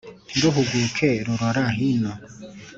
[0.27, 2.11] Ntiruhuguke rurora hino,